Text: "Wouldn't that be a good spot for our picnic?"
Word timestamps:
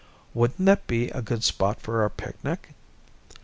"Wouldn't 0.33 0.65
that 0.65 0.87
be 0.87 1.09
a 1.09 1.21
good 1.21 1.43
spot 1.43 1.79
for 1.79 2.01
our 2.01 2.09
picnic?" 2.09 2.69